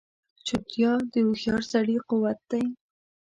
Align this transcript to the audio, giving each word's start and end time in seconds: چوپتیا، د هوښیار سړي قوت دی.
چوپتیا، 0.45 0.91
د 1.11 1.13
هوښیار 1.25 1.61
سړي 1.71 1.97
قوت 2.09 2.39
دی. 2.51 2.63